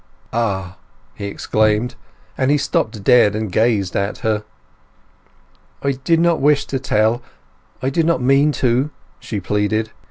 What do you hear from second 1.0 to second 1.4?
he